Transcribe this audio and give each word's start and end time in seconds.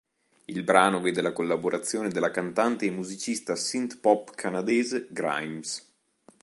Il 0.45 0.63
brano 0.63 0.99
vede 0.99 1.21
la 1.21 1.31
collaborazione 1.31 2.09
della 2.09 2.31
cantante 2.31 2.87
e 2.87 2.89
musicista 2.89 3.55
synth 3.55 3.99
pop 3.99 4.33
canadese 4.33 5.05
Grimes. 5.11 5.89